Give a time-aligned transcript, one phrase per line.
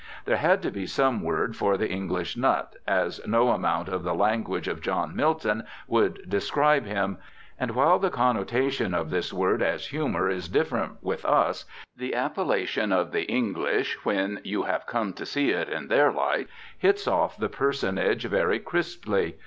[0.25, 4.15] There had to be some word for the English "nut," as no amount of the
[4.15, 7.19] language of John Milton would describe him;
[7.59, 12.91] and while the connotation of this word as humour is different with us, the appellation
[12.91, 16.47] of the English, when you have come to see it in their light,
[16.79, 19.35] hits off the personage very crisply.